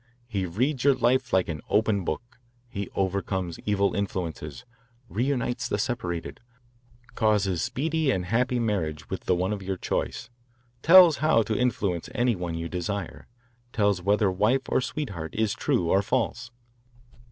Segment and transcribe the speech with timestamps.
[0.27, 4.65] He reads your life like an open book; he overcomes evil influences,
[5.09, 6.39] reunites the separated,
[7.13, 10.31] causes speedy and happy marriage with the one of your choice,
[10.81, 13.27] tells how to influence any one you desire,
[13.73, 16.49] tells whether wife or sweetheart is true or false.